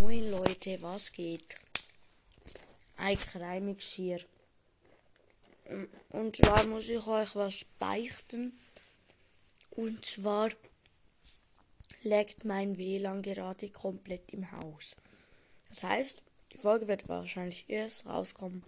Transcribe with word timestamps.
Moin 0.00 0.30
Leute, 0.30 0.80
was 0.80 1.12
geht? 1.12 1.56
Ein 2.96 3.18
Kreimix 3.18 3.84
hier. 3.86 4.20
Und 6.10 6.36
zwar 6.36 6.66
muss 6.66 6.88
ich 6.88 7.04
euch 7.06 7.34
was 7.34 7.64
beichten. 7.78 8.58
Und 9.70 10.04
zwar 10.04 10.50
leckt 12.02 12.44
mein 12.44 12.76
WLAN 12.78 13.22
gerade 13.22 13.70
komplett 13.70 14.30
im 14.32 14.52
Haus. 14.52 14.94
Das 15.68 15.82
heißt, 15.82 16.22
die 16.52 16.58
Folge 16.58 16.86
wird 16.86 17.08
wahrscheinlich 17.08 17.64
erst 17.68 18.06
rauskommen. 18.06 18.62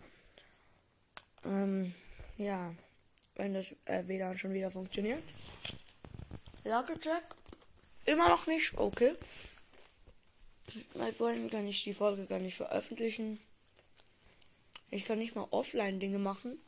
Ähm, 1.44 1.94
ja, 2.38 2.74
wenn 3.36 3.54
das 3.54 3.66
äh, 3.84 4.06
WLAN 4.06 4.36
schon 4.36 4.52
wieder 4.52 4.70
funktioniert. 4.70 5.22
Lagecheck. 6.64 7.24
Immer 8.04 8.30
noch 8.30 8.46
nicht, 8.46 8.76
okay. 8.76 9.14
Weil 10.94 11.12
vorhin 11.12 11.50
kann 11.50 11.66
ich 11.66 11.84
die 11.84 11.94
Folge 11.94 12.26
gar 12.26 12.38
nicht 12.38 12.56
veröffentlichen. 12.56 13.40
Ich 14.90 15.04
kann 15.04 15.18
nicht 15.18 15.34
mal 15.34 15.46
offline 15.50 16.00
Dinge 16.00 16.18
machen. 16.18 16.58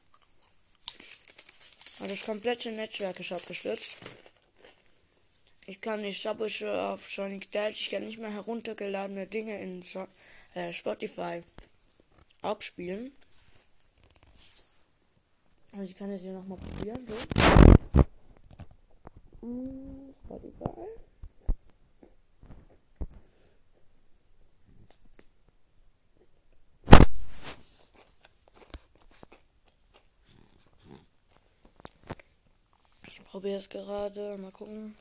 Weil 1.99 2.09
das 2.09 2.23
komplette 2.23 2.73
Netzwerk 2.73 3.19
ist 3.21 3.33
abgestürzt. 3.33 3.97
Ich 5.67 5.81
kann 5.81 6.03
nicht 6.03 6.21
Subwisher 6.21 6.91
auf 6.91 7.09
Sonic 7.09 7.51
Dash, 7.53 7.81
ich 7.81 7.91
kann 7.91 8.05
nicht 8.05 8.19
mehr 8.19 8.33
heruntergeladene 8.33 9.27
Dinge 9.29 9.61
in 9.61 9.83
so 9.83 10.09
äh, 10.55 10.73
Spotify 10.73 11.43
abspielen. 12.43 13.13
Also 15.73 15.85
ich 15.85 15.97
kann 15.97 16.11
es 16.11 16.23
hier 16.23 16.33
nochmal 16.33 16.59
probieren. 16.59 17.07
So. 17.09 18.03
Hm, 19.41 20.15
Spotify. 20.25 20.87
Probiere 33.43 33.59
es 33.59 33.69
gerade. 33.69 34.39
Mal 34.39 34.53
gucken. 34.53 34.97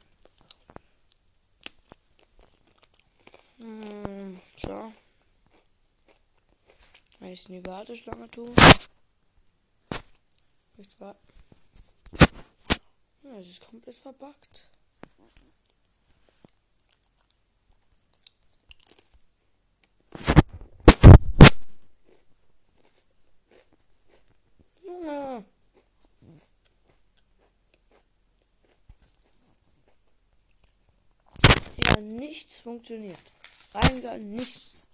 Hm, 3.59 4.42
so. 4.58 4.92
Wenn 7.19 7.34
ich 7.34 7.47
in 7.47 7.62
die 7.62 7.66
Warteschlange 7.67 8.31
tue. 8.31 8.52
Nicht 10.75 11.00
wahr? 11.00 11.16
Ja, 13.22 13.38
es 13.38 13.47
ist 13.47 13.67
komplett 13.67 14.00
verbuggt. 14.00 14.67
Junge. 24.84 25.45
Ja, 31.91 32.00
nichts 32.00 32.51
funktioniert. 32.62 33.20
Rein 33.73 34.02
gar 34.02 34.17
nichts. 34.17 34.88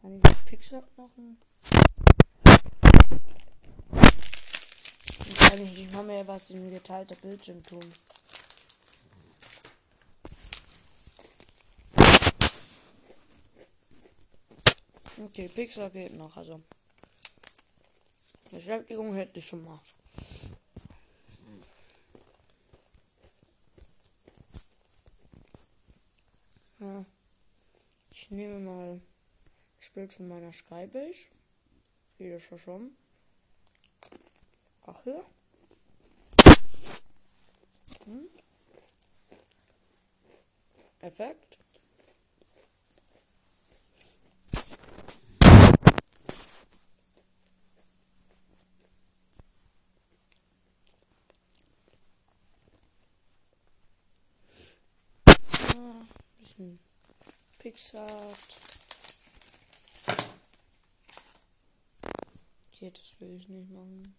Kann 0.00 0.20
ich 0.24 0.44
Pixel 0.46 0.82
machen? 0.96 1.38
Ich 5.26 5.36
kann 5.36 5.58
nicht, 5.58 5.78
ich 5.78 5.92
mache 5.92 6.26
was 6.26 6.50
in 6.50 6.70
geteilter 6.70 7.16
Bildschirm 7.16 7.62
tun. 7.62 7.92
Okay, 15.22 15.48
Pixel 15.48 15.90
geht 15.90 16.16
noch, 16.16 16.34
also. 16.36 16.62
Beschäftigung 18.50 19.14
hätte 19.14 19.38
ich 19.38 19.46
schon 19.46 19.62
mal. 19.64 19.78
Ja. 26.80 27.04
Ich 28.10 28.30
nehme 28.30 28.58
mal 28.58 29.00
das 29.78 29.79
Bild 29.94 30.12
von 30.12 30.28
meiner 30.28 30.52
Skybild. 30.52 31.16
Wie 32.18 32.30
das 32.30 32.42
schon. 32.42 32.96
Ach 34.86 35.02
hier. 35.04 35.24
Hm. 38.04 38.28
Effekt. 41.00 41.58
Ah, 55.74 56.06
bisschen 56.38 56.78
Pixart. 57.58 58.69
Okay, 62.80 62.92
das 62.94 63.20
will 63.20 63.36
ich 63.36 63.46
nicht 63.46 63.70
machen. 63.70 64.16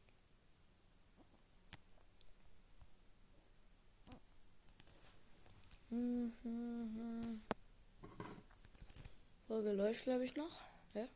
Hm, 5.90 6.32
hm, 6.44 6.96
hm. 6.96 7.42
Folge 9.48 9.72
läuft, 9.72 10.04
glaube 10.04 10.26
ich, 10.26 10.36
noch. 10.36 10.62
Ja. 10.94 11.08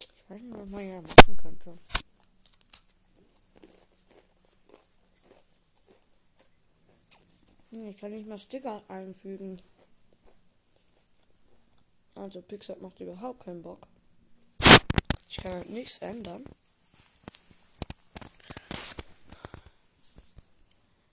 Ich 0.00 0.30
weiß 0.30 0.42
nicht, 0.42 0.56
was 0.56 0.68
man 0.68 0.88
ja 0.88 1.00
machen 1.00 1.36
könnte. 1.36 1.78
Ich 7.70 7.98
kann 7.98 8.10
nicht 8.10 8.26
mal 8.26 8.36
Sticker 8.36 8.82
einfügen. 8.88 9.62
Also 12.16 12.40
Pixar 12.40 12.76
macht 12.80 12.98
überhaupt 13.00 13.44
keinen 13.44 13.62
Bock. 13.62 13.86
Ich 15.28 15.36
kann 15.36 15.52
halt 15.52 15.68
nichts 15.68 15.98
ändern. 15.98 16.44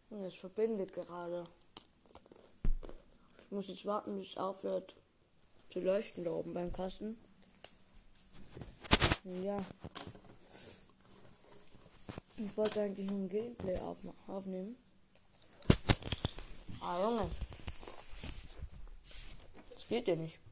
Und 0.10 0.24
Es 0.24 0.36
verbindet 0.36 0.94
gerade. 0.94 1.44
Ich 3.46 3.52
muss 3.52 3.68
jetzt 3.68 3.86
warten, 3.86 4.16
bis 4.18 4.30
es 4.30 4.38
aufhört 4.38 4.96
zu 5.70 5.82
leuchten 5.82 6.24
da 6.24 6.32
oben 6.32 6.54
beim 6.54 6.72
Kasten. 6.72 7.18
Ja. 9.44 9.64
Ich 12.38 12.56
wollte 12.56 12.82
eigentlich 12.82 13.10
ein 13.10 13.28
Gameplay 13.28 13.78
aufnehmen. 14.28 14.78
Ah, 16.80 17.04
Junge. 17.04 17.30
Das 19.74 19.88
geht 19.88 20.08
ja 20.08 20.16
nicht. 20.16 20.43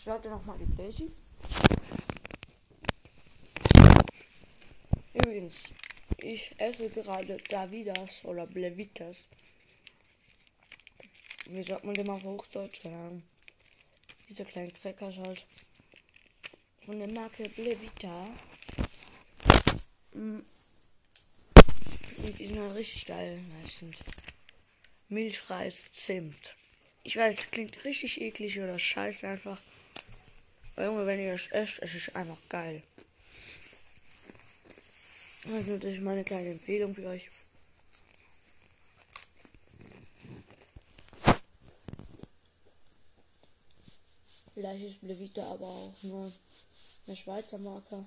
Starte 0.00 0.30
nochmal 0.30 0.58
die 0.58 0.74
Playsee. 0.74 1.10
Übrigens, 5.12 5.54
ich 6.18 6.54
esse 6.58 6.88
gerade 6.88 7.36
Davidas 7.48 8.24
oder 8.24 8.46
Blevitas. 8.46 9.26
Wie 11.46 11.62
sagt 11.62 11.84
man 11.84 11.94
dem 11.94 12.08
auf 12.08 12.22
Hochdeutsch? 12.22 12.80
Keine 12.80 12.96
Ahnung. 12.96 13.22
Diese 14.28 14.44
kleinen 14.44 14.72
Crackers 14.72 15.16
halt. 15.16 15.44
Von 16.86 16.98
der 16.98 17.08
Marke 17.08 17.48
Blevita. 17.50 18.28
Mm. 20.14 20.38
Und 22.18 22.38
die 22.38 22.46
sind 22.46 22.58
halt 22.58 22.76
richtig 22.76 23.06
geil 23.06 23.42
meistens. 23.58 24.04
Milchreis, 25.08 25.90
Zimt. 25.92 26.54
Ich 27.02 27.16
weiß, 27.16 27.38
es 27.38 27.50
klingt 27.50 27.84
richtig 27.84 28.20
eklig 28.20 28.60
oder 28.60 28.78
scheiße 28.78 29.26
einfach. 29.26 29.60
Junge, 30.84 31.06
wenn 31.06 31.20
ihr 31.20 31.32
das 31.32 31.46
esst, 31.48 31.78
es 31.82 31.94
ist 31.94 32.16
einfach 32.16 32.38
geil. 32.48 32.82
Also 35.52 35.78
das 35.78 35.94
ist 35.94 36.02
meine 36.02 36.24
kleine 36.24 36.50
Empfehlung 36.50 36.94
für 36.94 37.06
euch. 37.06 37.30
Vielleicht 44.54 44.84
ist 44.84 45.00
Blevita 45.00 45.42
aber 45.50 45.66
auch 45.66 45.94
nur 46.02 46.30
eine 47.06 47.16
Schweizer 47.16 47.58
Marke. 47.58 48.04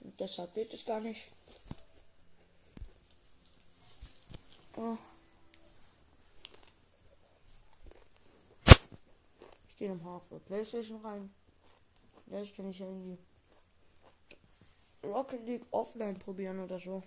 Und 0.00 0.20
deshalb 0.20 0.54
geht 0.54 0.74
es 0.74 0.84
gar 0.84 1.00
nicht. 1.00 1.28
Oh. 4.76 4.98
Gehe 9.80 9.88
nochmal 9.88 10.20
für 10.20 10.38
Playstation 10.38 11.00
rein. 11.00 11.30
Vielleicht 12.26 12.54
kann 12.54 12.68
ich 12.68 12.78
ja 12.78 12.86
irgendwie 12.86 13.18
Rocket 15.02 15.44
League 15.46 15.64
offline 15.70 16.18
probieren 16.18 16.60
oder 16.60 16.78
so. 16.78 17.02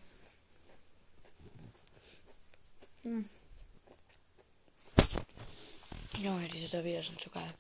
Hm. 3.04 3.30
Junge, 6.18 6.48
diese 6.48 6.68
Servier 6.68 7.04
sind 7.04 7.22
so 7.22 7.30
geil. 7.30 7.54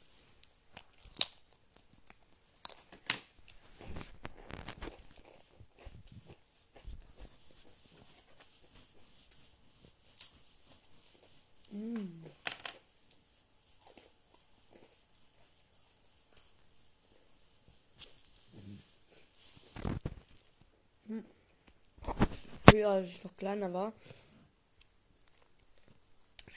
Früher, 22.83 22.91
als 22.91 23.11
ich 23.11 23.23
noch 23.23 23.37
kleiner 23.37 23.71
war, 23.71 23.93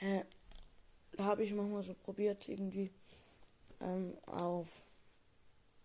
äh, 0.00 0.24
da 1.12 1.24
habe 1.24 1.44
ich 1.44 1.54
manchmal 1.54 1.84
so 1.84 1.94
probiert, 1.94 2.48
irgendwie 2.48 2.90
ähm, 3.80 4.18
auf, 4.26 4.66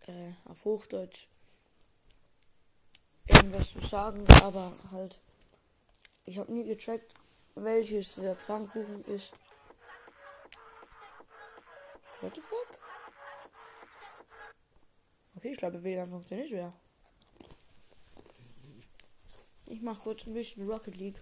äh, 0.08 0.32
auf 0.46 0.66
Hochdeutsch 0.66 1.28
irgendwas 3.28 3.70
zu 3.72 3.82
sagen, 3.82 4.26
aber 4.44 4.74
halt, 4.92 5.22
ich 6.26 6.40
habe 6.40 6.52
nie 6.52 6.66
gecheckt, 6.66 7.14
welches 7.54 8.16
der 8.16 8.36
Pfannkuchen 8.36 9.06
ist. 9.06 9.34
What 12.22 12.34
the 12.34 12.42
fuck? 12.42 12.80
Okay, 15.36 15.52
ich 15.52 15.58
glaube, 15.58 15.84
WLAN 15.84 16.10
funktioniert 16.10 16.50
wieder. 16.50 16.74
Ich 19.72 19.82
mache 19.82 20.02
kurz 20.02 20.28
ein 20.28 20.34
bisschen 20.34 20.70
Rocket 20.70 20.98
League 20.98 21.22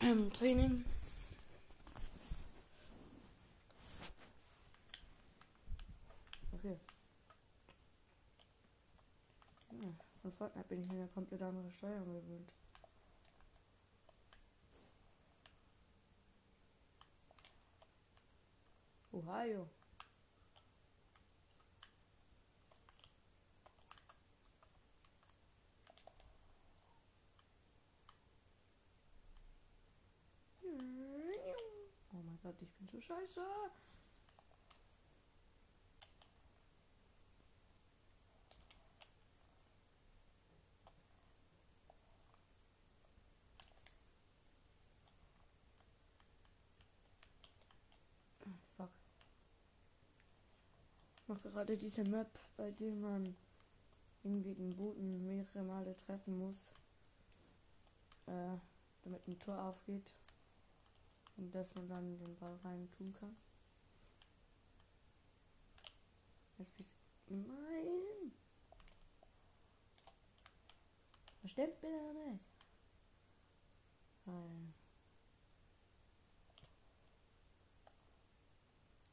ähm, 0.00 0.32
Training. 0.32 0.84
Okay. 6.52 6.78
Ja, 9.72 9.88
von 10.22 10.32
Fortnite 10.32 10.68
bin 10.68 10.80
ich 10.80 10.88
mir 10.88 10.98
eine 10.98 11.08
komplett 11.08 11.42
andere 11.42 11.68
Steuerung 11.72 12.14
gewöhnt. 12.14 12.52
Ohio. 19.10 19.68
Oh 32.18 32.22
mein 32.24 32.37
Gott, 32.48 32.62
ich 32.62 32.72
bin 32.76 32.88
so 32.88 32.98
scheiße. 32.98 33.42
Fuck. 48.78 48.88
Ich 51.16 51.28
mache 51.28 51.40
gerade 51.42 51.76
diese 51.76 52.02
Map, 52.04 52.30
bei 52.56 52.70
der 52.70 52.94
man 52.94 53.36
irgendwie 54.24 54.54
den 54.54 54.74
Boden 54.74 55.22
mehrere 55.26 55.62
Male 55.64 55.94
treffen 55.98 56.38
muss, 56.38 56.72
äh, 58.24 58.56
damit 59.04 59.28
ein 59.28 59.38
Tor 59.38 59.62
aufgeht 59.64 60.14
und 61.38 61.54
dass 61.54 61.74
man 61.74 61.88
dann 61.88 62.18
den 62.18 62.36
Ball 62.36 62.56
rein 62.64 62.90
tun 62.90 63.14
kann. 63.18 63.36
Nein! 67.28 68.32
Das 71.42 71.50
stimmt 71.52 71.80
bitte 71.80 72.14
nicht. 72.14 72.44
Nein. 74.26 74.74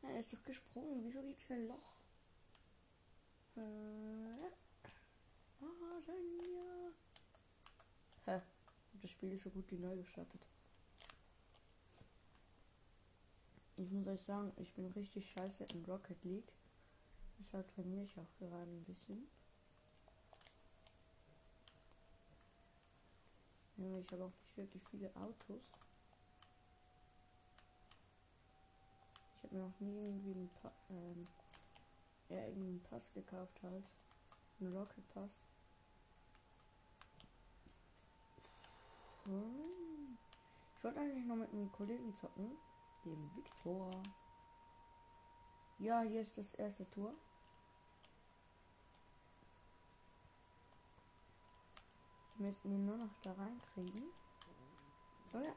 Er 0.01 0.19
ist 0.19 0.33
doch 0.33 0.43
gesprungen. 0.43 1.03
Wieso 1.03 1.21
gibt's 1.21 1.43
für 1.43 1.53
ein 1.53 1.67
Loch? 1.67 1.99
Äh. 3.57 3.61
Ah. 5.61 6.91
Hä? 8.25 8.41
Das 9.01 9.11
Spiel 9.11 9.31
ist 9.33 9.43
so 9.43 9.49
gut 9.49 9.69
wie 9.71 9.77
neu 9.77 9.95
gestartet. 9.97 10.47
Ich 13.77 13.91
muss 13.91 14.07
euch 14.07 14.21
sagen, 14.21 14.53
ich 14.55 14.73
bin 14.73 14.85
richtig 14.85 15.29
scheiße 15.31 15.65
in 15.65 15.83
Rocket 15.85 16.23
League. 16.23 16.53
Deshalb 17.39 17.67
trainiere 17.75 18.05
ich 18.05 18.17
auch 18.17 18.37
gerade 18.39 18.71
ein 18.71 18.85
bisschen. 18.85 19.27
Ich 23.77 24.11
habe 24.13 24.23
auch 24.23 24.31
nicht 24.39 24.57
wirklich 24.57 24.81
viele 24.89 25.13
Autos. 25.17 25.71
Ich 29.35 29.43
habe 29.43 29.55
mir 29.55 29.61
noch 29.63 29.79
nie 29.81 29.97
irgendwie 29.97 30.31
einen, 30.31 30.49
pa 30.61 30.71
ähm, 30.89 31.27
ja, 32.29 32.45
irgendeinen 32.47 32.81
Pass 32.83 33.13
gekauft 33.13 33.61
halt. 33.61 33.93
Einen 34.61 34.75
Rocket 34.75 35.07
Pass. 35.13 35.43
Ich 39.25 40.83
wollte 40.83 40.99
eigentlich 40.99 41.25
noch 41.25 41.35
mit 41.35 41.51
einem 41.51 41.71
Kollegen 41.73 42.15
zocken 42.15 42.57
dem 43.05 43.35
Victor. 43.35 43.91
Ja, 45.79 46.01
hier 46.01 46.21
ist 46.21 46.37
das 46.37 46.53
erste 46.55 46.89
Tor. 46.89 47.13
Wir 52.37 52.47
müssen 52.47 52.71
ihn 52.71 52.85
nur 52.85 52.97
noch 52.97 53.13
da 53.21 53.31
reinkriegen. 53.33 54.03
Oh 55.33 55.39
ja. 55.39 55.55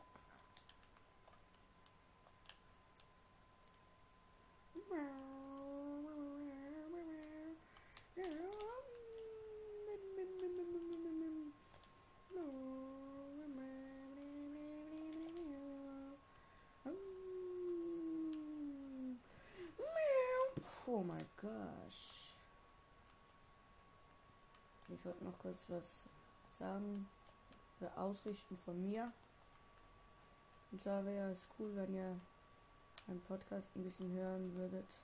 Oh 20.91 21.03
mein 21.03 21.27
gosh. 21.37 22.33
Ich 24.89 25.05
wollte 25.05 25.23
noch 25.23 25.39
kurz 25.39 25.59
was 25.69 26.03
sagen 26.59 27.07
oder 27.79 27.99
ausrichten 27.99 28.57
von 28.57 28.89
mir. 28.89 29.13
Und 30.73 30.83
zwar 30.83 31.05
wäre 31.05 31.33
es 31.33 31.47
cool, 31.59 31.77
wenn 31.77 31.95
ihr 31.95 32.19
meinen 33.07 33.21
Podcast 33.21 33.69
ein 33.77 33.85
bisschen 33.85 34.11
hören 34.13 34.55
würdet. 34.55 35.03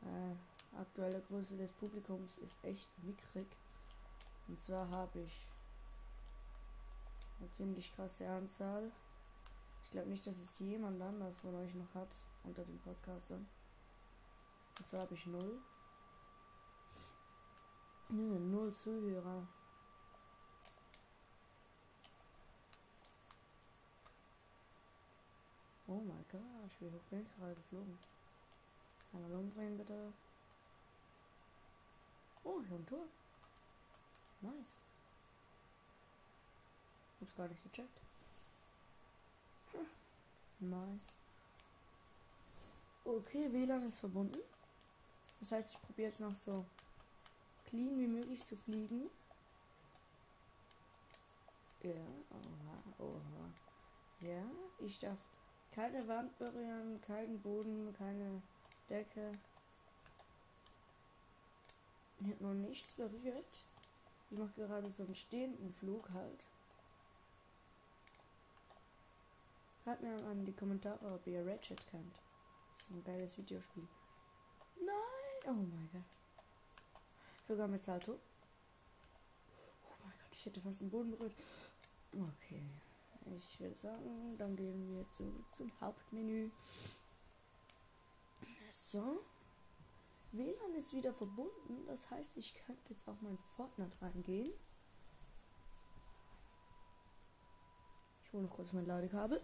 Äh, 0.00 0.78
aktuelle 0.80 1.20
Größe 1.20 1.58
des 1.58 1.72
Publikums 1.72 2.38
ist 2.38 2.64
echt 2.64 2.88
mickrig. 3.02 3.46
Und 4.48 4.58
zwar 4.62 4.88
habe 4.88 5.20
ich 5.20 5.46
eine 7.38 7.50
ziemlich 7.50 7.94
krasse 7.94 8.26
Anzahl. 8.30 8.90
Ich 9.84 9.90
glaube 9.90 10.08
nicht, 10.08 10.26
dass 10.26 10.38
es 10.38 10.58
jemand 10.58 11.02
anders 11.02 11.36
von 11.36 11.54
euch 11.54 11.74
noch 11.74 11.94
hat 11.94 12.16
unter 12.44 12.64
den 12.64 12.78
Podcastern. 12.78 13.46
Und 14.78 14.88
zwar 14.88 15.00
habe 15.00 15.14
ich 15.14 15.26
null. 15.26 15.60
Null 18.08 18.72
Zuhörer. 18.72 19.46
Oh 25.86 26.00
mein 26.00 26.24
Gott, 26.30 26.70
wie 26.80 26.90
hoch 26.90 27.02
bin 27.10 27.22
ich 27.22 27.36
gerade 27.36 27.54
geflogen? 27.54 27.98
Einmal 29.12 29.32
umdrehen 29.32 29.76
bitte. 29.76 30.12
Oh, 32.42 32.60
ich 32.62 32.70
habe 32.70 32.80
ein 32.80 32.86
Tor. 32.86 33.06
Nice. 34.40 34.80
Hab's 37.20 37.36
gar 37.36 37.48
nicht 37.48 37.62
gecheckt. 37.62 38.00
Hm. 39.72 40.70
Nice. 40.70 41.14
Okay, 43.04 43.52
WLAN 43.52 43.86
ist 43.86 44.00
verbunden. 44.00 44.38
Das 45.40 45.52
heißt, 45.52 45.72
ich 45.72 45.82
probiere 45.82 46.08
jetzt 46.08 46.20
noch 46.20 46.34
so 46.34 46.64
clean 47.66 47.98
wie 47.98 48.06
möglich 48.06 48.44
zu 48.44 48.56
fliegen. 48.56 49.10
Ja, 51.82 51.92
oha, 52.30 53.04
oha. 53.04 53.50
Ja, 54.20 54.42
ich 54.78 54.98
darf 54.98 55.18
keine 55.72 56.06
Wand 56.08 56.38
berühren, 56.38 57.00
keinen 57.02 57.40
Boden, 57.42 57.92
keine 57.92 58.40
Decke. 58.88 59.32
Ich 62.20 62.28
habe 62.28 62.44
noch 62.44 62.54
nichts 62.54 62.94
berührt. 62.94 63.66
Ich 64.30 64.38
mache 64.38 64.52
gerade 64.54 64.90
so 64.90 65.04
einen 65.04 65.14
stehenden 65.14 65.74
Flug 65.74 66.08
halt. 66.10 66.48
Schreibt 69.82 70.02
mir 70.02 70.16
in 70.30 70.46
die 70.46 70.52
Kommentare, 70.54 71.12
ob 71.12 71.26
ihr 71.26 71.46
Ratchet 71.46 71.86
kennt. 71.90 72.16
Das 72.72 72.82
ist 72.82 72.90
ein 72.90 73.04
geiles 73.04 73.36
Videospiel. 73.36 73.86
Nein! 74.76 75.23
Oh 75.46 75.52
mein 75.52 75.88
Gott. 75.92 76.02
Sogar 77.46 77.68
mit 77.68 77.80
Salto. 77.80 78.12
Oh 79.84 79.94
mein 80.02 80.12
Gott, 80.18 80.32
ich 80.32 80.46
hätte 80.46 80.60
fast 80.60 80.80
den 80.80 80.90
Boden 80.90 81.10
berührt. 81.10 81.34
Okay. 82.12 82.62
Ich 83.36 83.60
würde 83.60 83.74
sagen, 83.76 84.36
dann 84.38 84.54
gehen 84.56 84.94
wir 84.94 85.10
zurück 85.12 85.44
zum 85.52 85.70
Hauptmenü. 85.80 86.50
So. 88.70 89.22
WLAN 90.32 90.74
ist 90.76 90.92
wieder 90.92 91.12
verbunden. 91.12 91.86
Das 91.86 92.10
heißt, 92.10 92.36
ich 92.36 92.54
könnte 92.66 92.92
jetzt 92.92 93.08
auch 93.08 93.20
mein 93.20 93.38
Fortnite 93.56 93.96
reingehen. 94.02 94.52
Ich 98.24 98.32
hole 98.32 98.42
noch 98.42 98.50
kurz 98.50 98.72
mein 98.72 98.86
Ladekabel. 98.86 99.40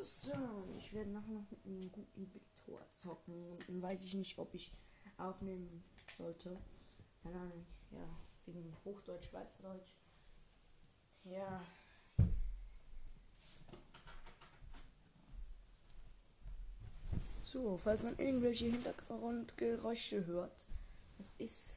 So, 0.00 0.32
ich 0.94 0.98
werde 0.98 1.10
nachher 1.10 1.32
noch 1.32 1.50
mit 1.50 1.66
einem 1.66 1.90
guten 1.90 2.32
Viktor 2.32 2.80
zocken. 2.94 3.50
Und 3.50 3.68
dann 3.68 3.82
weiß 3.82 4.04
ich 4.04 4.14
nicht, 4.14 4.38
ob 4.38 4.54
ich 4.54 4.70
aufnehmen 5.16 5.82
sollte. 6.16 6.56
Keine 7.20 7.40
Ahnung, 7.40 7.66
ja, 7.90 8.08
wegen 8.46 8.72
Hochdeutsch, 8.84 9.24
Schweizerdeutsch. 9.24 9.92
Ja. 11.24 11.60
So, 17.42 17.76
falls 17.76 18.04
man 18.04 18.16
irgendwelche 18.16 18.66
Hintergrundgeräusche 18.66 20.24
hört, 20.26 20.64
das 21.18 21.26
ist 21.38 21.76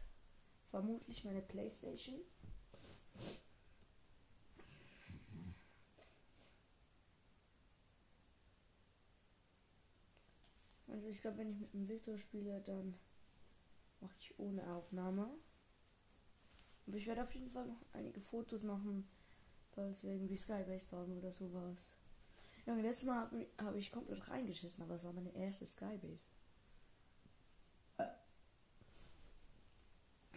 vermutlich 0.70 1.24
meine 1.24 1.42
Playstation. 1.42 2.22
Also 10.98 11.10
ich 11.10 11.22
glaube, 11.22 11.38
wenn 11.38 11.52
ich 11.52 11.60
mit 11.60 11.72
dem 11.76 11.88
Victor 11.88 12.18
spiele, 12.18 12.60
dann 12.62 12.96
mache 14.00 14.16
ich 14.20 14.40
ohne 14.40 14.68
Aufnahme. 14.74 15.30
Aber 16.88 16.98
ich 16.98 17.06
werde 17.06 17.22
auf 17.22 17.32
jeden 17.36 17.50
Fall 17.50 17.68
noch 17.68 17.86
einige 17.94 18.20
Fotos 18.20 18.64
machen, 18.64 19.08
falls 19.76 20.04
wir 20.04 20.14
irgendwie 20.14 20.38
Skybase 20.38 20.90
bauen 20.90 21.16
oder 21.16 21.32
sowas. 21.32 21.96
Ja, 22.66 22.74
letztes 22.74 23.06
Mal 23.06 23.20
habe 23.20 23.48
hab 23.60 23.76
ich 23.76 23.92
komplett 23.92 24.28
reingeschissen, 24.28 24.82
aber 24.82 24.96
es 24.96 25.04
war 25.04 25.14
meine 25.14 25.36
erste 25.36 25.68
Skybase. 25.68 26.18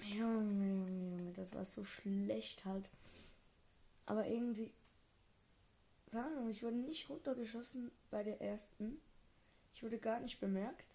Junge, 0.02 0.69
Junge, 0.69 0.90
Junge, 0.90 1.33
das 1.33 1.55
war 1.55 1.64
so 1.64 1.85
schlecht 1.85 2.67
halt. 2.67 2.90
Aber 4.05 4.26
irgendwie. 4.26 4.75
Keine 6.11 6.26
Ahnung, 6.26 6.50
ich 6.50 6.62
wurde 6.62 6.76
nicht 6.76 7.09
runtergeschossen 7.09 7.90
bei 8.11 8.23
der 8.23 8.43
ersten. 8.43 9.00
Ich 9.73 9.83
wurde 9.83 9.99
gar 9.99 10.21
nicht 10.21 10.41
bemerkt. 10.41 10.87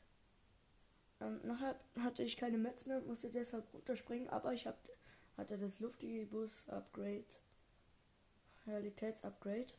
Ähm, 1.22 1.39
nachher 1.44 1.79
hatte 2.00 2.24
ich 2.24 2.38
keine 2.38 2.58
Metz 2.58 2.86
mehr 2.86 2.98
und 2.98 3.08
musste 3.08 3.29
deshalb 3.29 3.74
runterspringen, 3.74 4.29
aber 4.29 4.53
ich 4.53 4.67
hab, 4.67 4.77
hatte 5.38 5.58
das 5.58 5.79
luftige 5.79 6.25
Bus-Upgrade, 6.25 7.25
Realitäts-Upgrade. 8.67 9.74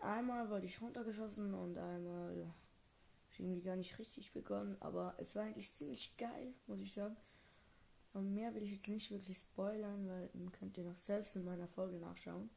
Einmal 0.00 0.50
wurde 0.50 0.66
ich 0.66 0.80
runtergeschossen 0.80 1.54
und 1.54 1.78
einmal 1.78 2.52
irgendwie 3.38 3.62
gar 3.62 3.76
nicht 3.76 3.98
richtig 3.98 4.32
begonnen, 4.32 4.76
aber 4.80 5.14
es 5.18 5.36
war 5.36 5.44
eigentlich 5.44 5.72
ziemlich 5.74 6.16
geil, 6.16 6.54
muss 6.66 6.80
ich 6.80 6.92
sagen. 6.92 7.16
Und 8.12 8.34
mehr 8.34 8.54
will 8.54 8.62
ich 8.62 8.72
jetzt 8.72 8.88
nicht 8.88 9.10
wirklich 9.10 9.38
spoilern, 9.38 10.08
weil 10.08 10.30
dann 10.32 10.50
könnt 10.52 10.78
ihr 10.78 10.84
noch 10.84 10.98
selbst 10.98 11.36
in 11.36 11.44
meiner 11.44 11.68
Folge 11.68 11.98
nachschauen. 11.98 12.48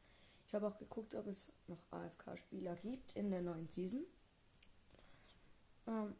Ich 0.50 0.54
habe 0.56 0.66
auch 0.66 0.78
geguckt, 0.78 1.14
ob 1.14 1.28
es 1.28 1.52
noch 1.68 1.78
AFK-Spieler 1.92 2.74
gibt 2.74 3.12
in 3.12 3.30
der 3.30 3.40
neuen 3.40 3.68
Season. 3.68 4.04
Ähm, 5.86 6.16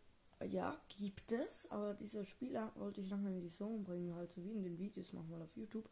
ja, 0.46 0.80
gibt 0.86 1.32
es, 1.32 1.68
aber 1.68 1.94
diese 1.94 2.24
Spieler 2.24 2.70
wollte 2.76 3.00
ich 3.00 3.10
nachher 3.10 3.30
in 3.30 3.40
die 3.40 3.50
Zone 3.50 3.82
bringen, 3.82 4.14
halt 4.14 4.30
so 4.30 4.44
wie 4.44 4.52
in 4.52 4.62
den 4.62 4.78
Videos 4.78 5.12
nochmal 5.12 5.42
auf 5.42 5.56
YouTube. 5.56 5.88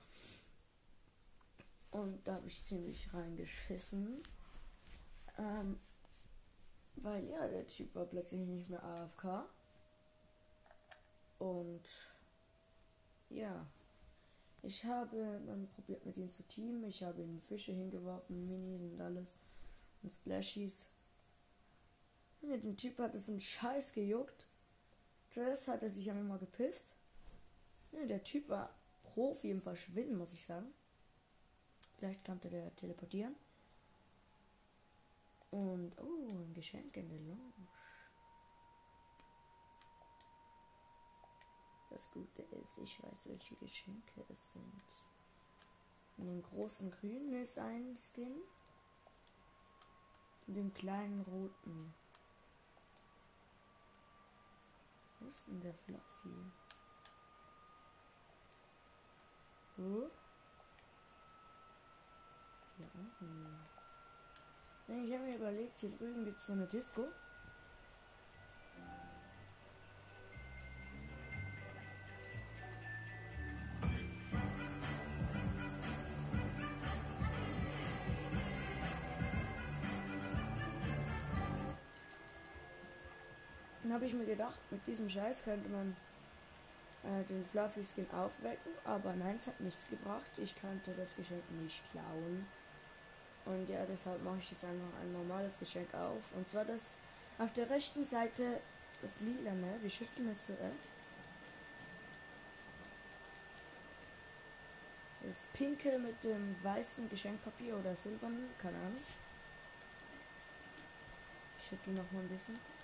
Und 1.91 2.25
da 2.29 2.35
habe 2.35 2.47
ich 2.47 2.63
ziemlich 2.63 3.13
reingeschissen. 3.13 4.23
Ähm, 5.37 5.81
weil 6.95 7.25
ja, 7.29 7.45
der 7.49 7.67
Typ 7.67 7.93
war 7.97 8.07
plötzlich 8.07 8.47
nicht 8.47 8.69
mehr 8.71 8.85
AFK. 8.85 9.49
Und 11.41 11.83
ja, 13.31 13.67
ich 14.63 14.85
habe 14.85 15.41
dann 15.47 15.69
probiert 15.69 16.05
mit 16.05 16.17
ihm 16.17 16.31
zu 16.31 16.43
teamen. 16.45 16.85
Ich 16.85 17.03
habe 17.03 17.23
ihm 17.23 17.41
Fische 17.43 17.73
hingeworfen, 17.73 18.47
Minis 18.47 18.81
und 18.83 19.01
alles. 19.01 19.35
Und 20.03 20.13
Splashies. 20.13 20.89
Mit 22.41 22.63
dem 22.63 22.77
Typ 22.77 22.99
hat 22.99 23.15
es 23.15 23.29
einen 23.29 23.41
Scheiß 23.41 23.95
gejuckt. 23.95 24.47
Zuerst 25.33 25.69
hat 25.69 25.83
er 25.83 25.91
sich 25.91 26.11
einfach 26.11 26.25
mal 26.25 26.39
gepisst. 26.39 26.95
Ja, 27.93 28.05
der 28.07 28.23
Typ 28.23 28.49
war 28.49 28.75
Profi 29.03 29.51
im 29.51 29.61
Verschwinden, 29.61 30.17
muss 30.17 30.33
ich 30.33 30.45
sagen. 30.45 30.73
Vielleicht 31.97 32.25
konnte 32.25 32.49
der 32.49 32.75
teleportieren. 32.77 33.35
Und, 35.51 35.93
oh, 35.99 36.29
ein 36.31 36.53
Geschenk 36.55 36.97
in 36.97 37.09
der 37.09 37.19
Lounge. 37.21 37.78
Das 41.99 42.13
Gute 42.13 42.43
ist, 42.43 42.79
ich 42.79 43.03
weiß, 43.03 43.25
welche 43.25 43.57
Geschenke 43.57 44.25
es 44.29 44.53
sind. 44.53 44.83
In 46.17 46.27
dem 46.27 46.43
großen 46.45 46.93
Grünen 46.93 47.33
ist 47.43 47.59
ein 47.59 47.99
Skin. 47.99 48.41
In 50.47 50.55
dem 50.55 50.73
kleinen 50.73 51.23
Roten. 51.23 51.93
Wo 55.19 55.29
ist 55.29 55.49
denn 55.49 55.61
der 55.61 55.75
Fluffy? 55.75 56.53
Wo? 59.77 60.09
Hier 62.77 62.91
unten. 62.95 63.59
Ich 65.05 65.13
habe 65.13 65.25
mir 65.25 65.37
überlegt, 65.37 65.79
hier 65.79 65.91
drüben 65.91 66.25
gibt 66.25 66.39
es 66.39 66.47
so 66.47 66.53
eine 66.53 66.69
Disco. 66.69 67.09
Habe 83.99 84.07
ich 84.07 84.15
mir 84.15 84.27
gedacht, 84.27 84.61
mit 84.71 84.87
diesem 84.87 85.11
Scheiß 85.11 85.43
könnte 85.43 85.69
man 85.69 85.97
äh, 87.03 87.25
den 87.25 87.45
Fluffy 87.51 87.85
Skin 87.85 88.07
aufwecken, 88.13 88.71
aber 88.85 89.13
nein, 89.15 89.35
es 89.41 89.49
hat 89.49 89.59
nichts 89.59 89.91
gebracht. 89.91 90.31
Ich 90.37 90.55
konnte 90.61 90.93
das 90.93 91.17
Geschenk 91.17 91.43
nicht 91.61 91.83
klauen. 91.91 92.47
Und 93.45 93.69
ja, 93.69 93.85
deshalb 93.91 94.23
mache 94.23 94.39
ich 94.39 94.53
jetzt 94.53 94.65
einfach 94.65 95.01
ein 95.03 95.13
normales 95.13 95.59
Geschenk 95.59 95.93
auf. 95.95 96.23
Und 96.37 96.49
zwar 96.49 96.65
das 96.65 96.95
auf 97.41 97.53
der 97.55 97.69
rechten 97.71 98.07
Seite 98.07 98.61
das 99.03 99.11
lila, 99.19 99.51
ne? 99.51 99.75
Wir 99.81 99.91
shiften 99.91 100.31
es 100.31 100.47
zuerst. 100.47 100.63
Das 105.23 105.37
pinke 105.55 105.99
mit 105.99 106.23
dem 106.23 106.55
weißen 106.63 107.09
Geschenkpapier 107.09 107.77
oder 107.77 107.97
silbernen, 107.97 108.49
keine 108.63 108.77
Ahnung. 108.77 109.03
Ich 111.59 111.67
schüttel 111.67 111.95
noch 111.95 112.13
mal 112.13 112.21
ein 112.21 112.29
bisschen. 112.29 112.78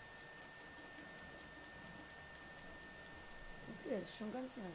Okay, 3.84 3.98
das 4.00 4.08
ist 4.08 4.16
schon 4.16 4.32
ganz 4.32 4.56
nice. 4.56 4.66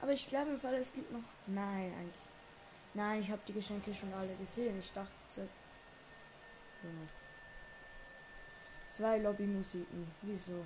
Aber 0.00 0.12
ich 0.12 0.28
glaube 0.28 0.52
im 0.52 0.60
Fall, 0.60 0.74
es 0.74 0.92
gibt 0.92 1.12
noch. 1.12 1.22
Nein, 1.46 1.92
eigentlich. 1.98 2.14
Nein, 2.94 3.20
ich 3.20 3.30
habe 3.30 3.42
die 3.46 3.52
Geschenke 3.52 3.94
schon 3.94 4.12
alle 4.14 4.34
gesehen. 4.36 4.78
Ich 4.78 4.92
dachte 4.92 5.12
zu. 5.28 5.40
Ja. 5.42 5.48
Zwei 8.90 9.18
Lobbymusiken. 9.18 10.10
Wieso? 10.22 10.64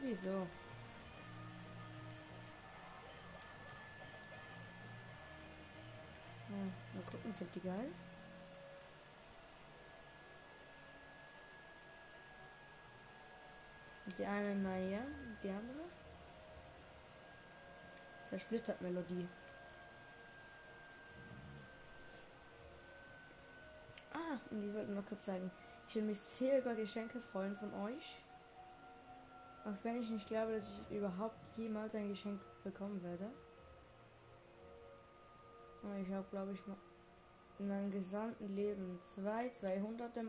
Wieso? 0.00 0.46
Ja, 6.48 6.56
mal 6.94 7.04
gucken, 7.10 7.32
sind 7.34 7.54
die 7.54 7.60
geil? 7.60 7.90
Die 14.18 14.26
eine, 14.26 14.54
naja, 14.56 15.02
die 15.42 15.50
andere. 15.50 15.84
Zersplittert 18.24 18.80
Melodie. 18.80 19.26
Ah, 24.12 24.38
und 24.50 24.62
ich 24.62 24.74
wollte 24.74 24.92
mal 24.92 25.02
kurz 25.02 25.26
sagen, 25.26 25.50
ich 25.86 25.94
will 25.96 26.02
mich 26.02 26.20
sehr 26.20 26.60
über 26.60 26.74
Geschenke 26.74 27.20
freuen 27.20 27.56
von 27.56 27.72
euch. 27.74 28.16
Auch 29.64 29.76
wenn 29.82 30.00
ich 30.00 30.08
nicht 30.08 30.26
glaube, 30.26 30.54
dass 30.54 30.70
ich 30.70 30.96
überhaupt 30.96 31.36
jemals 31.56 31.94
ein 31.94 32.08
Geschenk 32.08 32.40
bekommen 32.64 33.02
werde. 33.02 33.30
Ich 36.02 36.12
habe, 36.12 36.26
glaube 36.30 36.52
ich, 36.52 36.60
in 37.58 37.68
meinem 37.68 37.90
gesamten 37.90 38.54
Leben 38.54 38.98
zwei 39.02 39.48
200, 39.50 40.26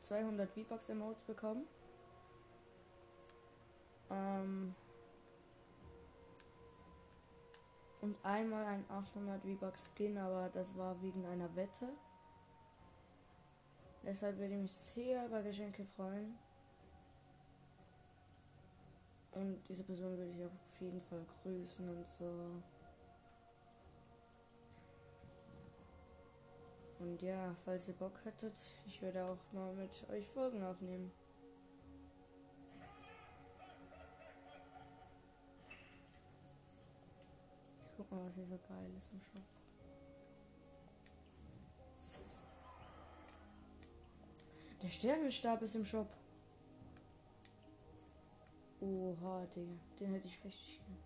200 0.00 0.50
V-Bucks 0.50 0.88
Emotes 0.88 1.24
bekommen. 1.24 1.66
Ähm 4.12 4.74
und 8.00 8.16
einmal 8.24 8.66
ein 8.66 8.84
800 8.88 9.42
V-Bucks 9.42 9.92
Skin, 9.94 10.18
aber 10.18 10.50
das 10.50 10.76
war 10.76 11.00
wegen 11.02 11.24
einer 11.24 11.54
Wette. 11.54 11.88
Deshalb 14.04 14.38
würde 14.38 14.54
ich 14.54 14.60
mich 14.60 14.74
sehr 14.74 15.26
über 15.26 15.42
Geschenke 15.42 15.84
freuen. 15.96 16.36
Und 19.30 19.62
diese 19.68 19.84
Person 19.84 20.18
würde 20.18 20.30
ich 20.32 20.44
auf 20.44 20.80
jeden 20.80 21.00
Fall 21.02 21.24
grüßen 21.42 21.88
und 21.88 22.04
so. 22.18 22.62
Und 26.98 27.22
ja, 27.22 27.54
falls 27.64 27.88
ihr 27.88 27.94
Bock 27.94 28.12
hättet, 28.24 28.54
ich 28.86 29.00
würde 29.00 29.24
auch 29.24 29.38
mal 29.52 29.72
mit 29.74 30.06
euch 30.10 30.28
Folgen 30.28 30.62
aufnehmen. 30.62 31.10
Mal, 38.12 38.26
was 38.26 38.34
hier 38.34 38.46
so 38.46 38.58
geil 38.68 38.90
ist 38.96 39.10
im 39.10 39.20
Shop. 39.22 39.42
Der 44.82 44.88
Sternenstab 44.88 45.62
ist 45.62 45.76
im 45.76 45.84
Shop. 45.84 46.08
Oha, 48.80 49.46
Digga. 49.46 49.72
Den 49.98 50.12
hätte 50.12 50.26
ich 50.26 50.44
richtig 50.44 50.80
gern. 50.84 50.98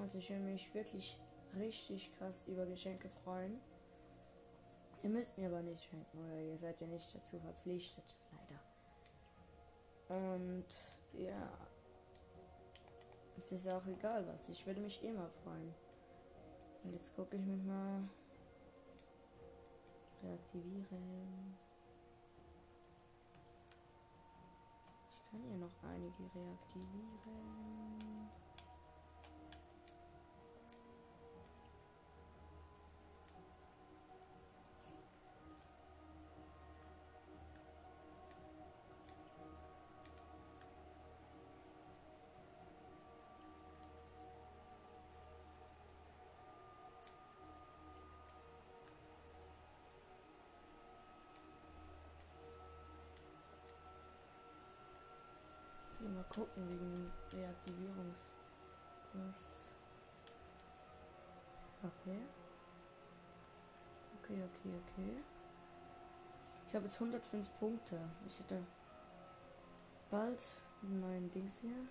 Also 0.00 0.18
ich 0.18 0.30
will 0.30 0.40
mich 0.40 0.72
wirklich 0.72 1.18
richtig 1.56 2.10
krass 2.16 2.42
über 2.46 2.64
Geschenke 2.64 3.10
freuen. 3.10 3.60
Ihr 5.02 5.10
müsst 5.10 5.36
mir 5.36 5.48
aber 5.48 5.60
nicht 5.60 5.84
schenken, 5.84 6.18
oder 6.18 6.40
ihr 6.40 6.56
seid 6.56 6.80
ja 6.80 6.86
nicht 6.86 7.14
dazu 7.14 7.38
verpflichtet, 7.38 8.16
leider. 8.32 8.77
Und 10.08 10.66
ja, 11.12 11.50
es 13.36 13.52
ist 13.52 13.68
auch 13.68 13.86
egal 13.86 14.26
was. 14.26 14.48
Ich 14.48 14.66
würde 14.66 14.80
mich 14.80 15.02
immer 15.02 15.28
freuen. 15.44 15.74
Und 16.84 16.92
jetzt 16.92 17.14
gucke 17.14 17.36
ich 17.36 17.42
mich 17.42 17.62
mal 17.64 18.08
reaktivieren. 20.22 21.56
Ich 25.10 25.30
kann 25.30 25.42
hier 25.42 25.58
noch 25.58 25.82
einige 25.82 26.22
reaktivieren. 26.34 28.30
Gucken 56.38 56.68
wegen 56.68 57.12
Reaktivierungs. 57.32 58.32
Okay. 61.82 62.18
Okay, 64.22 64.42
okay, 64.44 64.80
okay. 64.86 65.24
Ich 66.68 66.74
habe 66.74 66.84
jetzt 66.84 66.94
105 66.94 67.58
Punkte. 67.58 67.98
Ich 68.26 68.38
hätte 68.38 68.62
bald 70.10 70.44
einen 70.82 71.00
neuen 71.00 71.32
Dings 71.32 71.58
hier. 71.60 71.88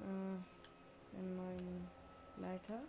Äh, 0.00 1.16
einen 1.16 1.36
neuen 1.36 1.88
Leiter. 2.36 2.80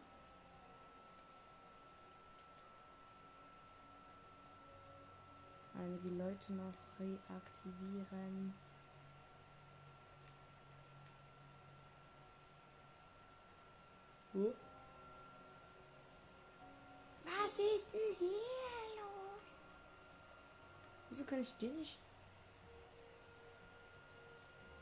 Einige 5.75 6.09
Leute 6.09 6.53
noch 6.53 6.73
reaktivieren. 6.99 8.53
Was 14.33 14.49
ist 17.59 17.93
denn 17.93 18.15
hier 18.17 18.29
los? 18.97 19.43
Wieso 21.09 21.23
kann 21.23 21.39
ich 21.39 21.53
den 21.57 21.75
nicht? 21.77 21.99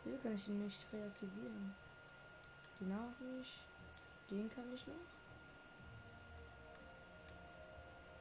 Wieso 0.06 0.18
kann 0.20 0.36
ich 0.36 0.46
den 0.46 0.64
nicht 0.64 0.88
reaktivieren? 0.94 1.76
Den 2.80 2.94
auch 2.94 3.20
nicht. 3.20 3.60
Den 4.30 4.50
kann 4.56 4.74
ich 4.74 4.88
noch. 4.88 4.96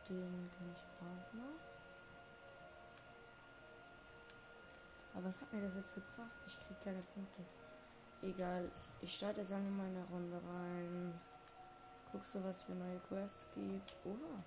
Den 0.09 0.51
kann 0.59 0.73
ich 0.73 0.83
auch 0.99 1.33
noch. 1.33 1.61
Aber 5.15 5.29
was 5.29 5.41
hat 5.41 5.53
mir 5.53 5.63
das 5.63 5.77
jetzt 5.77 5.95
gebracht? 5.95 6.35
Ich 6.49 6.59
krieg 6.59 6.81
keine 6.83 7.03
Punkte. 7.03 7.45
Egal, 8.23 8.71
ich 9.01 9.15
starte 9.15 9.41
jetzt 9.41 9.53
einmal 9.53 9.89
meine 9.89 10.05
Runde 10.07 10.37
rein. 10.37 11.21
Guckst 12.13 12.35
du, 12.35 12.45
was 12.45 12.63
für 12.63 12.73
neue 12.73 12.99
Quests 13.01 13.49
gibt? 13.55 13.97
Oha. 14.05 14.45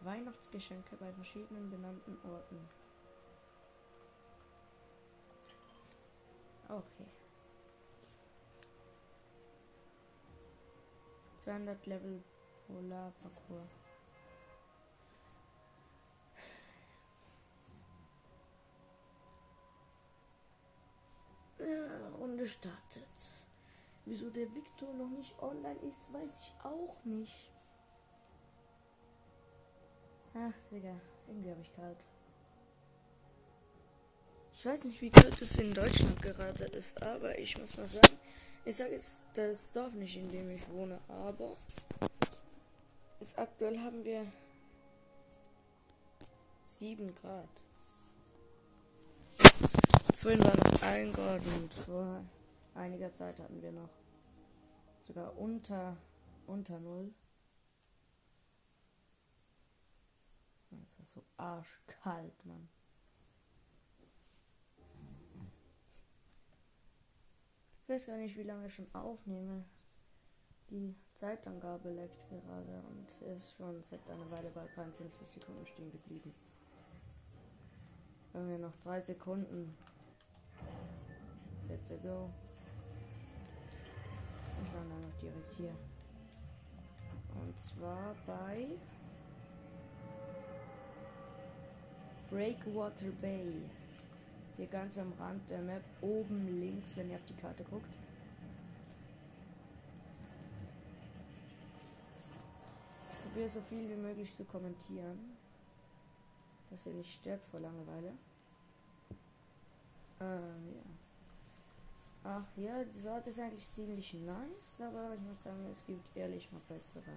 Weihnachtsgeschenke 0.00 0.96
bei 0.96 1.12
verschiedenen 1.12 1.70
benannten 1.70 2.18
Orten. 2.24 2.68
Okay. 6.68 7.06
200 11.44 11.86
Level 11.86 12.22
Polar 12.66 13.12
Parcours. 13.22 13.87
Runde 22.48 22.50
startet. 22.50 23.04
Wieso 24.04 24.30
der 24.30 24.46
Victor 24.54 24.92
noch 24.94 25.10
nicht 25.10 25.34
online 25.40 25.78
ist, 25.80 26.12
weiß 26.12 26.32
ich 26.40 26.64
auch 26.64 26.96
nicht. 27.04 27.50
Ach, 30.34 30.52
Digga, 30.70 30.94
irgendwie 31.26 31.50
habe 31.50 31.60
ich 31.60 31.74
kalt. 31.74 32.06
Ich 34.52 34.64
weiß 34.64 34.84
nicht, 34.84 35.00
wie 35.00 35.10
kalt 35.10 35.40
es 35.40 35.58
in 35.58 35.74
Deutschland 35.74 36.20
gerade 36.22 36.64
ist, 36.64 37.00
aber 37.02 37.38
ich 37.38 37.56
muss 37.58 37.76
mal 37.76 37.86
sagen, 37.86 38.18
ich 38.64 38.76
sage 38.76 38.92
jetzt 38.92 39.24
das 39.34 39.70
Dorf 39.72 39.92
nicht, 39.92 40.16
in 40.16 40.30
dem 40.30 40.50
ich 40.50 40.68
wohne, 40.70 41.00
aber 41.08 41.56
jetzt 43.20 43.38
aktuell 43.38 43.78
haben 43.78 44.04
wir 44.04 44.26
7 46.62 47.14
Grad. 47.14 47.48
Vorhin 50.14 50.42
war 50.44 50.56
noch 50.56 50.82
ein 50.82 51.12
Grad 51.12 51.46
und 51.46 51.74
vor 51.74 52.24
einiger 52.78 53.12
Zeit 53.12 53.38
hatten 53.38 53.60
wir 53.60 53.72
noch 53.72 53.90
sogar 55.02 55.36
unter 55.36 55.96
unter 56.46 56.80
null. 56.80 57.12
Das 60.70 61.00
ist 61.00 61.12
so 61.12 61.22
arschkalt, 61.36 62.44
Mann. 62.46 62.68
Ich 67.82 67.88
weiß 67.88 68.06
gar 68.06 68.16
nicht, 68.16 68.36
wie 68.36 68.42
lange 68.42 68.66
ich 68.66 68.74
schon 68.74 68.94
aufnehme. 68.94 69.64
Die 70.70 70.94
Zeitangabe 71.14 71.90
leckt 71.90 72.28
gerade 72.28 72.82
und 72.82 73.22
ist 73.36 73.54
schon 73.54 73.82
seit 73.84 74.06
einer 74.08 74.30
Weile 74.30 74.50
bei 74.50 74.66
53 74.66 75.26
Sekunden 75.26 75.66
stehen 75.66 75.90
geblieben. 75.90 76.32
Wenn 78.34 78.48
wir 78.50 78.58
noch 78.58 78.76
drei 78.82 79.00
Sekunden 79.00 79.74
Let's 81.68 81.92
go. 82.02 82.30
Ich 84.68 84.74
dann 84.74 84.88
noch 84.88 85.18
direkt 85.20 85.52
hier. 85.52 85.74
Und 87.34 87.54
zwar 87.60 88.14
bei 88.26 88.66
Breakwater 92.30 93.10
Bay. 93.22 93.62
Hier 94.56 94.66
ganz 94.66 94.98
am 94.98 95.12
Rand 95.18 95.48
der 95.48 95.60
Map, 95.60 95.84
oben 96.02 96.60
links, 96.60 96.96
wenn 96.96 97.10
ihr 97.10 97.16
auf 97.16 97.24
die 97.24 97.34
Karte 97.34 97.64
guckt. 97.64 97.94
Probier 103.22 103.48
so 103.48 103.60
viel 103.60 103.88
wie 103.88 103.96
möglich 103.96 104.34
zu 104.34 104.44
kommentieren. 104.44 105.36
Dass 106.70 106.84
ihr 106.86 106.92
nicht 106.92 107.14
stirbt 107.14 107.46
vor 107.46 107.60
Langeweile. 107.60 108.12
Ähm, 110.20 110.74
ja. 110.74 110.97
Ach 112.30 112.44
ja, 112.56 112.84
die 112.84 113.00
Sorte 113.00 113.30
ist 113.30 113.40
eigentlich 113.40 113.66
ziemlich 113.66 114.12
nice, 114.12 114.80
aber 114.80 115.14
ich 115.14 115.20
muss 115.22 115.42
sagen, 115.42 115.64
es 115.72 115.82
gibt 115.86 116.14
ehrlich 116.14 116.52
noch 116.52 116.60
bessere. 116.62 117.16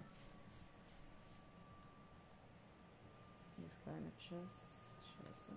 Hier 3.57 3.65
ist 3.65 3.83
keine 3.83 4.09
Chest. 4.15 4.67
Scheiße. 5.03 5.51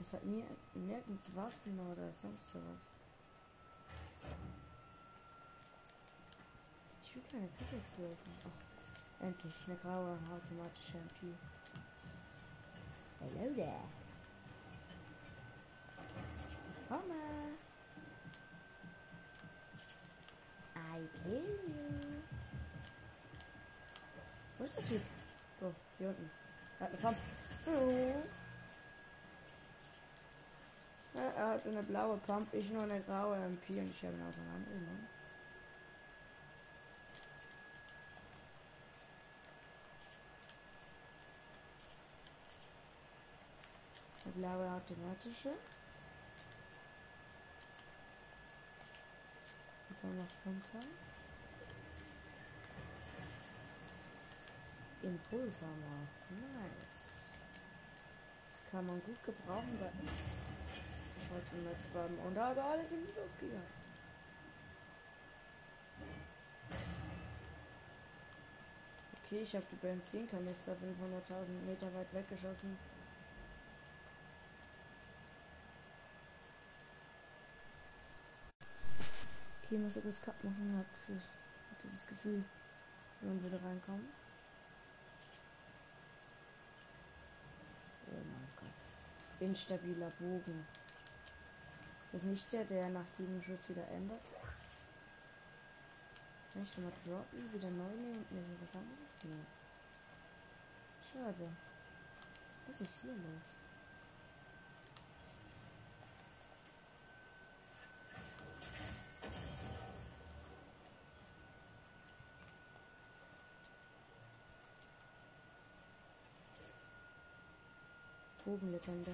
Es 0.00 0.12
hat 0.14 0.24
nie, 0.24 0.42
nirgends 0.72 1.36
Waffen 1.36 1.78
oder 1.78 2.10
sonst 2.14 2.50
sowas. 2.50 2.92
Ich 7.02 7.14
will 7.14 7.22
keine 7.30 7.48
Pickaxe 7.48 8.00
lösen. 8.00 8.32
Ach, 8.46 9.26
endlich 9.26 9.54
eine 9.66 9.76
graue 9.76 10.18
automatische 10.32 10.96
MP. 10.96 11.34
Hello 13.20 13.54
there. 13.54 13.97
Komme. 16.88 17.14
I 20.74 21.06
kill 21.22 21.34
you. 21.34 22.22
Wo 24.56 24.64
ist 24.64 24.76
der 24.78 24.84
Typ? 24.86 25.02
Oh, 25.60 25.72
hier 25.98 26.08
unten. 26.08 26.30
Er 26.80 26.86
hat. 26.86 27.16
Hallo. 27.66 28.22
Er 31.14 31.48
hat 31.48 31.66
eine 31.66 31.82
blaue 31.82 32.16
Pump, 32.18 32.54
ich 32.54 32.70
nur 32.70 32.84
eine 32.84 33.00
graue 33.02 33.36
MP 33.36 33.80
und 33.80 33.90
ich 33.90 34.04
habe 34.04 34.14
ihn 34.14 34.26
auseinandergenommen. 34.26 35.08
Eine 44.24 44.32
blaue 44.32 44.70
automatische. 44.70 45.50
Ich 49.98 50.02
komme 50.02 50.14
noch 50.14 50.46
runter. 50.46 50.86
Impulshammer. 55.02 56.06
Nice. 56.30 57.02
Das 58.52 58.70
kann 58.70 58.86
man 58.86 59.02
gut 59.02 59.24
gebrauchen 59.24 59.76
bei 59.80 59.90
heute 61.34 61.56
Netzfarben. 61.68 62.16
Und 62.20 62.36
da 62.36 62.50
habe 62.50 62.62
alles 62.62 62.92
in 62.92 63.06
die 63.06 63.12
Luft 63.18 63.40
gejagt. 63.40 63.66
Okay, 69.24 69.42
ich 69.42 69.56
habe 69.56 69.66
die 69.72 69.76
Benzinkanister 69.76 70.72
500.000 70.72 71.66
Meter 71.66 71.92
weit 71.92 72.14
weggeschossen. 72.14 72.78
Okay, 79.68 79.76
muss 79.76 79.96
ich 79.96 80.02
das 80.02 80.22
Cut 80.22 80.42
machen. 80.42 80.78
Hab 80.78 80.86
das 81.82 82.06
Gefühl, 82.06 82.42
man 83.20 83.42
würde 83.42 83.62
reinkommen. 83.62 84.08
Oh 88.06 88.14
mein 88.14 88.48
Gott. 88.56 89.40
Instabiler 89.40 90.10
Bogen. 90.18 90.66
Das 92.12 92.22
ist 92.22 92.28
nicht 92.28 92.50
der, 92.50 92.64
der 92.64 92.88
nach 92.88 93.04
jedem 93.18 93.42
Schuss 93.42 93.68
wieder 93.68 93.86
ändert. 93.88 94.22
Kann 96.54 96.62
ich 96.62 96.72
schon 96.72 96.84
mal 96.84 96.92
droppen, 97.04 97.52
wieder 97.52 97.70
neu 97.70 97.90
nehmen 97.90 98.24
und 98.24 98.32
mir 98.32 98.42
so 98.42 98.54
was 98.62 98.74
anderes? 98.74 98.98
Nee. 99.24 99.44
Schade. 101.12 101.50
Was 102.66 102.80
ist 102.80 103.02
hier 103.02 103.12
los? 103.12 103.57
Bogenlegende. 118.48 119.12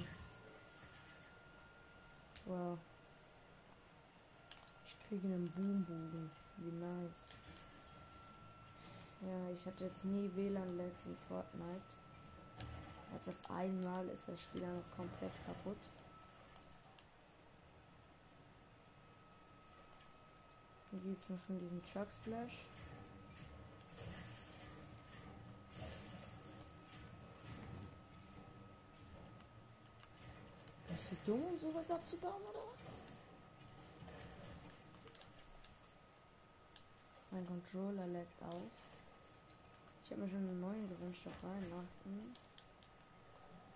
Wow. 2.45 2.79
Ich 4.87 5.09
kriege 5.09 5.27
einen 5.27 5.51
Boombogen. 5.51 6.31
Wie 6.59 6.71
nice. 6.71 7.11
Ja, 9.23 9.51
ich 9.53 9.67
hatte 9.67 9.87
jetzt 9.87 10.05
nie 10.05 10.31
WLAN-Lags 10.37 11.07
in 11.07 11.17
Fortnite. 11.27 11.83
Jetzt 13.13 13.29
auf 13.29 13.51
einmal 13.51 14.09
ist 14.09 14.23
das 14.29 14.41
Spiel 14.41 14.61
noch 14.61 14.97
komplett 14.97 15.33
kaputt. 15.47 15.79
Hier 20.93 21.01
gibt 21.01 21.21
es 21.21 21.29
noch 21.29 21.41
von 21.49 21.59
diesem 21.59 21.85
Truck 21.93 22.07
Splash. 22.23 22.67
Dumm, 31.25 31.43
um 31.43 31.59
sowas 31.59 31.91
abzubauen 31.91 32.43
oder 32.51 32.61
was? 32.73 32.93
Mein 37.31 37.47
Controller 37.47 38.07
laggt 38.07 38.43
auch. 38.43 38.71
Ich 40.05 40.11
habe 40.11 40.23
mir 40.23 40.29
schon 40.29 40.39
einen 40.39 40.61
neuen 40.61 40.89
gewünscht 40.89 41.27
auf 41.27 41.43
Weihnachten. 41.43 42.37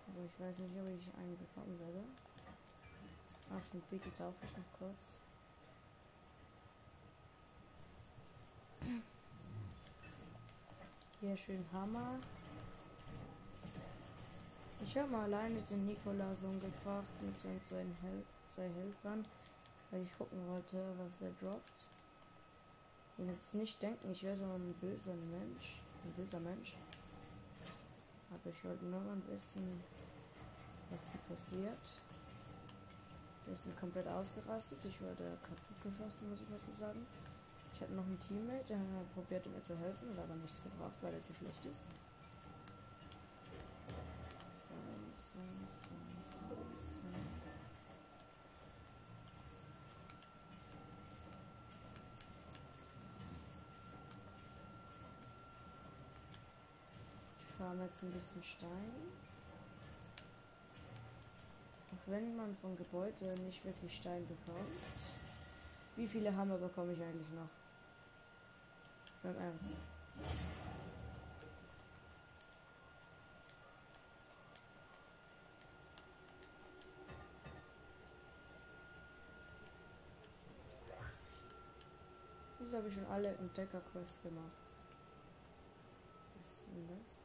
Aber 0.07 0.25
ich 0.25 0.39
weiß 0.39 0.57
nicht, 0.59 0.71
ob 0.79 0.87
ich 0.87 1.13
einen 1.17 1.37
bekommen 1.37 1.79
werde. 1.79 2.03
Ach, 3.51 3.71
den 3.73 3.81
Pick 3.89 4.05
ist 4.05 4.21
auch 4.21 4.33
noch 4.55 4.79
kurz. 4.79 5.15
Hier 11.19 11.35
schön 11.35 11.65
Hammer. 11.73 12.19
Ich 14.81 14.97
habe 14.97 15.09
mal 15.09 15.23
alleine 15.25 15.61
den 15.61 15.85
Nikolason 15.85 16.59
gefragt 16.59 17.21
mit 17.21 17.39
seinen 17.39 17.61
zwei, 17.65 17.85
Hel 18.01 18.23
zwei 18.55 18.69
Helfern, 18.69 19.25
weil 19.91 20.01
ich 20.01 20.17
gucken 20.17 20.39
wollte, 20.47 20.83
was 20.97 21.21
er 21.21 21.31
droppt. 21.39 21.87
Und 23.17 23.27
jetzt 23.27 23.53
nicht 23.53 23.81
denken, 23.81 24.11
ich 24.11 24.23
wäre 24.23 24.37
so 24.37 24.45
ein 24.45 24.73
böser 24.79 25.13
Mensch. 25.13 25.81
Ein 26.05 26.11
böser 26.13 26.39
Mensch. 26.39 26.75
Aber 28.31 28.49
ich 28.49 28.63
wollte 28.63 28.85
nur 28.85 29.01
mal 29.01 29.21
wissen, 29.27 29.83
was 30.89 31.01
da 31.11 31.33
passiert. 31.33 32.01
Der 33.45 33.53
ist 33.53 33.79
komplett 33.79 34.07
ausgerastet. 34.07 34.85
Ich 34.85 35.01
wurde 35.01 35.37
kaputt 35.41 35.81
geschossen, 35.81 36.29
muss 36.29 36.41
ich 36.41 36.49
mal 36.49 36.59
so 36.59 36.71
sagen. 36.79 37.05
Ich 37.73 37.81
hatte 37.81 37.93
noch 37.93 38.05
einen 38.05 38.19
Teammate, 38.19 38.65
der 38.67 38.77
hat 38.77 39.13
probiert 39.13 39.45
mir 39.47 39.63
zu 39.63 39.77
helfen, 39.77 40.17
aber 40.17 40.35
nichts 40.35 40.61
gebracht, 40.63 40.95
weil 41.01 41.13
er 41.13 41.21
zu 41.21 41.33
schlecht 41.33 41.65
ist. 41.65 41.81
So, 44.53 44.75
so, 45.11 45.39
so, 45.65 45.79
so, 45.79 46.55
so. 57.57 57.68
Farme 57.79 57.85
jetzt 57.85 58.03
ein 58.03 58.11
bisschen 58.11 58.43
Stein. 58.43 58.91
Auch 61.91 62.11
wenn 62.11 62.35
man 62.35 62.55
von 62.57 62.75
Gebäude 62.75 63.39
nicht 63.41 63.63
wirklich 63.63 63.95
Stein 63.95 64.27
bekommt. 64.27 64.69
Wie 65.95 66.07
viele 66.07 66.35
Hammer 66.35 66.57
bekomme 66.57 66.93
ich 66.93 67.01
eigentlich 67.01 67.29
noch? 67.29 67.49
So 69.23 69.29
im 69.29 69.37
Ernst. 69.37 69.77
Wieso 82.59 82.77
habe 82.77 82.87
ich 82.89 82.93
schon 82.93 83.05
alle 83.07 83.29
Entdecker-Quests 83.35 84.21
gemacht? 84.21 84.43
Was 86.35 86.45
ist 86.45 86.57
denn 86.67 86.87
das? 86.87 87.18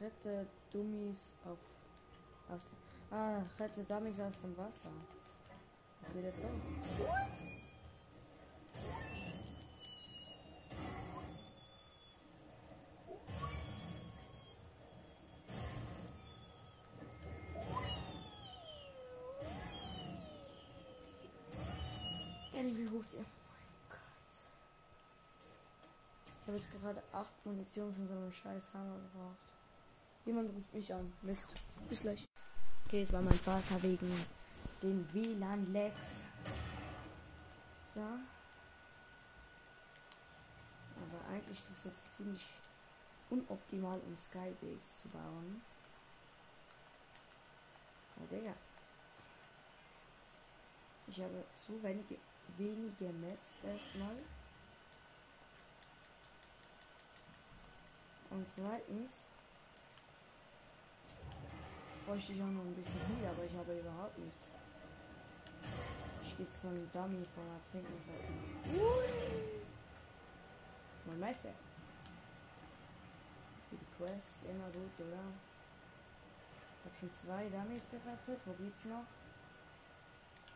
Rette 0.00 0.46
Dummies 0.72 1.30
auf. 1.44 1.58
Aus, 2.48 2.62
dem 2.62 3.18
ah, 3.18 3.42
rette 3.58 3.84
Dummies 3.84 4.18
aus 4.18 4.40
dem 4.40 4.56
Wasser. 4.56 4.90
Okay, 6.08 6.22
let's 6.22 6.40
go. 6.40 6.48
Ehrlich, 22.54 22.78
wie 22.78 22.88
hoch 22.88 23.04
die. 23.04 23.16
Oh 23.16 23.24
mein 23.52 23.90
Gott. 23.90 23.98
Ich 26.40 26.46
habe 26.46 26.56
jetzt 26.56 26.72
gerade 26.72 27.02
8 27.12 27.46
Munition 27.46 27.94
von 27.94 28.08
so 28.08 28.14
einem 28.14 28.32
scheiß 28.32 28.72
Hammer 28.72 28.96
gebraucht. 28.96 29.59
Jemand 30.24 30.52
ruft 30.54 30.72
mich 30.74 30.92
an. 30.92 31.12
Mist. 31.22 31.56
Bis 31.88 32.02
gleich. 32.02 32.28
Okay, 32.86 33.02
es 33.02 33.12
war 33.12 33.22
mein 33.22 33.34
Vater 33.34 33.82
wegen 33.82 34.26
den 34.82 35.08
WLAN-Lags. 35.12 36.22
So. 37.94 38.00
Aber 38.00 38.18
eigentlich 41.32 41.58
ist 41.58 41.70
es 41.70 41.84
jetzt 41.84 42.16
ziemlich 42.16 42.46
unoptimal, 43.30 44.00
um 44.00 44.16
Skybase 44.16 44.80
zu 45.02 45.08
bauen. 45.08 45.62
Oh, 48.16 48.26
Digga. 48.30 48.54
Ich 51.06 51.20
habe 51.20 51.44
so 51.52 51.82
wenige, 51.82 52.16
wenige 52.56 53.12
Mets 53.14 53.58
erstmal. 53.64 54.16
Und 58.30 58.46
zweitens 58.54 59.26
bräuchte 62.10 62.32
ich 62.32 62.42
auch 62.42 62.46
noch 62.46 62.64
ein 62.64 62.74
bisschen 62.74 63.06
Heal, 63.06 63.30
aber 63.30 63.44
ich 63.44 63.54
habe 63.54 63.78
überhaupt 63.78 64.18
nichts. 64.18 64.50
Ich 66.24 66.36
gehe 66.36 66.46
so 66.60 66.66
ein 66.66 66.90
Dummy 66.92 67.24
von 67.34 67.44
der 67.46 67.60
Finkenfeld. 67.70 68.26
Mein 71.06 71.20
Meister. 71.20 71.50
Für 73.68 73.76
die 73.76 73.86
Quests 73.96 74.42
immer 74.42 74.66
gut, 74.74 74.90
oder? 74.98 75.22
Ich 76.82 76.90
habe 76.90 76.96
schon 76.98 77.14
zwei 77.14 77.48
Dummies 77.48 77.86
gerettet. 77.88 78.40
Wo 78.44 78.52
geht's 78.54 78.84
noch? 78.86 79.06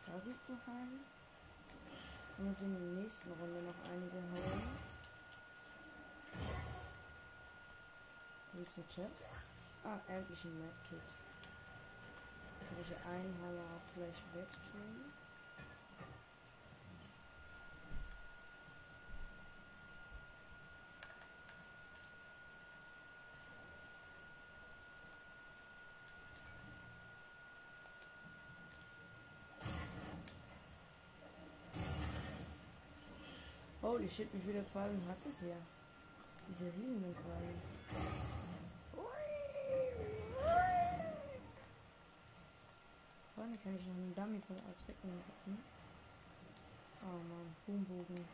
Da 0.07 0.19
geht's 0.25 0.49
noch 0.49 0.67
einen. 0.67 1.05
Ich 2.33 2.43
muss 2.43 2.59
in 2.59 2.73
der 2.73 3.01
nächsten 3.01 3.31
Runde 3.31 3.61
noch 3.61 3.89
einige 3.89 4.17
holen. 4.17 4.77
Wo 8.51 8.61
ist 8.61 8.71
eine 8.75 8.87
Chest? 8.89 9.23
Ah, 9.85 9.99
endlich 10.09 10.43
ein 10.43 10.59
Medkit. 10.59 11.24
Kann 12.75 12.83
ich 12.83 13.05
einen 13.05 13.33
Hammer 13.41 13.63
auch 13.73 13.95
gleich 13.95 14.21
wegtun. 14.33 15.13
Holy 33.81 34.09
shit, 34.09 34.27
wie 34.33 34.41
viele 34.41 34.63
Fallen 34.65 35.01
hat 35.07 35.25
es 35.25 35.39
hier? 35.39 35.55
Diese 36.49 36.65
riesigen 36.65 37.15
Fallen. 37.15 38.24
Vorne 43.45 43.59
kann 43.59 43.75
ich 43.75 43.85
noch 43.85 43.93
einen 43.93 44.15
Dummy 44.15 44.41
von 44.41 44.57
Attacken 44.57 45.21
machen. 45.21 45.63
Oh 47.03 47.21
man, 47.29 47.55
Boombogen. 47.67 48.25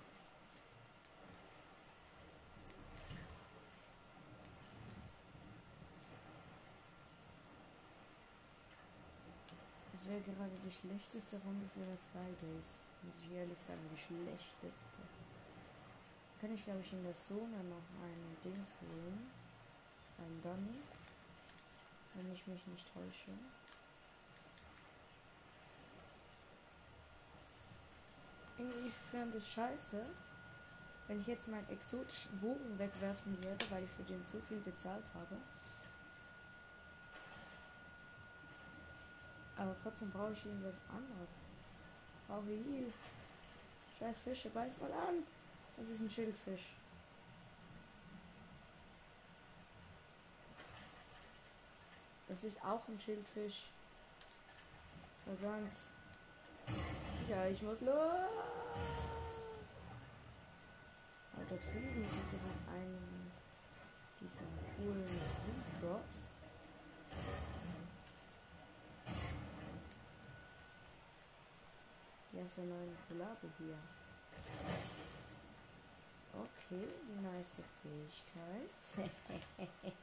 Das 9.91 10.07
wäre 10.07 10.21
gerade 10.21 10.55
die 10.65 10.71
schlechteste 10.71 11.41
Runde 11.43 11.67
für 11.73 11.83
das 11.91 11.99
Skydays. 12.03 12.71
Muss 13.03 13.15
ich 13.25 13.35
ehrlich 13.35 13.59
sagen, 13.67 13.83
die 13.91 13.99
schlechteste. 13.99 14.71
Kann 16.39 16.53
ich 16.55 16.63
glaube 16.63 16.79
ich 16.85 16.93
in 16.93 17.03
der 17.03 17.17
Zone 17.17 17.61
noch 17.67 17.87
einen 17.99 18.37
Dings 18.45 18.71
holen. 18.79 19.29
Ein 20.19 20.41
Dummy. 20.41 20.79
Wenn 22.13 22.31
ich 22.31 22.47
mich 22.47 22.65
nicht 22.65 22.93
täusche. 22.93 23.35
Irgendwie 28.61 28.91
fand 29.11 29.33
es 29.33 29.47
scheiße, 29.47 30.05
wenn 31.07 31.19
ich 31.19 31.25
jetzt 31.25 31.47
meinen 31.47 31.67
exotischen 31.69 32.39
Bogen 32.39 32.77
wegwerfen 32.77 33.41
würde, 33.41 33.65
weil 33.71 33.83
ich 33.83 33.89
für 33.89 34.03
den 34.03 34.23
so 34.23 34.39
viel 34.47 34.59
bezahlt 34.59 35.05
habe. 35.15 35.35
Aber 39.57 39.75
trotzdem 39.81 40.11
brauche 40.11 40.33
ich 40.33 40.45
irgendwas 40.45 40.75
anderes. 40.89 41.29
Brauche 42.27 42.45
Heal. 42.45 42.93
Scheiß 43.97 44.19
Fische, 44.19 44.49
beiß 44.49 44.77
mal 44.79 44.91
an. 44.91 45.23
Das 45.77 45.89
ist 45.89 46.01
ein 46.01 46.11
Schildfisch. 46.11 46.73
Das 52.27 52.43
ist 52.43 52.63
auch 52.63 52.87
ein 52.87 52.99
Schildfisch. 52.99 53.63
Versandt. 55.25 55.90
Ja, 57.29 57.47
ich 57.47 57.61
muss 57.61 57.79
los. 57.81 58.41
Da 61.51 61.57
drüben 61.57 62.01
gibt 62.01 62.33
es 62.33 62.39
einen 62.73 63.31
diesen 64.21 64.51
coolen 64.77 65.21
Drops. 65.81 66.19
Hier 72.31 72.45
ist 72.45 72.57
ein 72.57 72.69
neuer 72.69 72.95
Kollabo 73.07 73.47
hier. 73.57 73.77
Okay, 76.33 76.87
die 77.07 77.21
nice 77.21 77.57
Fähigkeit. 77.81 78.73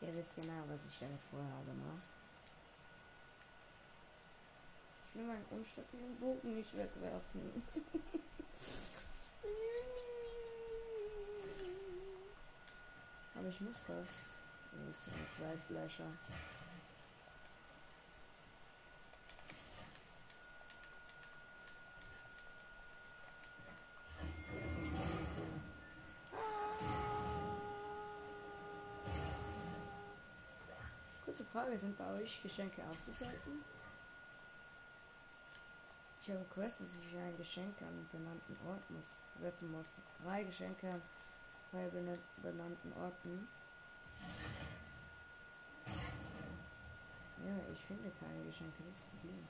Ihr 0.00 0.14
wisst 0.14 0.34
genau, 0.34 0.62
was 0.68 0.80
ich 0.88 0.98
damit 0.98 1.20
vorhabe, 1.30 1.72
ne? 1.74 2.17
Ich 5.08 5.14
will 5.14 5.26
meinen 5.26 5.46
unstabilen 5.50 6.16
Bogen 6.20 6.54
nicht 6.54 6.76
wegwerfen. 6.76 7.62
Aber 13.34 13.48
ich 13.48 13.60
muss 13.60 13.76
das. 13.86 14.06
Sind 14.70 14.94
Fleischlöcher. 15.36 16.04
Kurze 31.24 31.44
Frage, 31.44 31.78
sind 31.78 31.96
bei 31.96 32.12
euch 32.14 32.42
Geschenke 32.42 32.82
auch 32.82 33.77
habe 36.30 36.44
Quest, 36.54 36.80
dass 36.80 36.94
ich 37.02 37.16
ein 37.16 37.36
Geschenk 37.36 37.80
an 37.82 37.88
einen 37.88 38.08
benannten 38.10 38.56
Ort 38.66 38.88
muss, 38.90 39.06
werfen 39.40 39.70
muss. 39.72 39.86
Drei 40.22 40.44
Geschenke 40.44 40.90
an 40.92 41.02
drei 41.70 41.88
bena- 41.88 42.18
benannten 42.42 42.92
Orten. 42.94 43.48
Ja, 47.44 47.56
ich 47.72 47.78
finde 47.86 48.10
keine 48.20 48.44
Geschenke, 48.44 48.82
das 48.86 48.98
Problem. 49.10 49.46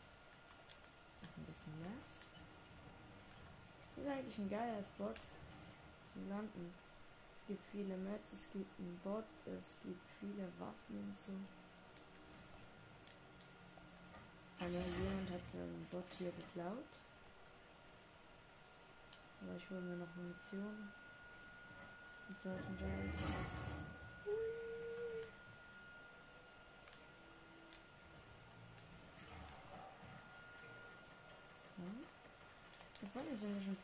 Ein 1.36 1.44
bisschen 1.46 1.80
März. 1.80 2.12
Das 3.96 4.04
ist 4.04 4.10
eigentlich 4.10 4.38
ein 4.38 4.50
geiler 4.50 4.84
Spot 4.84 5.14
zum 6.12 6.28
Landen. 6.28 6.72
Es 7.40 7.46
gibt 7.48 7.64
viele 7.66 7.96
Mets, 7.96 8.32
es 8.34 8.50
gibt 8.52 8.78
einen 8.78 9.00
Bot, 9.02 9.24
es 9.46 9.76
gibt 9.82 10.02
viele 10.20 10.44
Waffen 10.58 10.98
und 10.98 11.16
so. 11.26 11.32
Aber 14.60 14.70
jemand 14.70 15.30
hat 15.30 15.40
einen 15.54 15.86
Bot 15.90 16.04
hier 16.18 16.32
geklaut. 16.32 17.00
Aber 19.40 19.56
ich 19.56 19.70
hole 19.70 19.80
mir 19.80 19.96
noch 19.96 20.14
Munition. 20.16 20.92
Und 22.28 22.42
solchen 22.42 22.78
Scheiß. 22.78 23.14
So. 31.76 31.82
Da 33.00 33.06
vorne 33.12 33.36
sind 33.38 33.56
ja 33.56 33.62
schon. 33.62 33.76